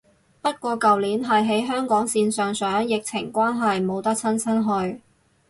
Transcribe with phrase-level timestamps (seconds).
[0.41, 4.99] 不過舊年係喺香港線上上，疫情關係冇得親身去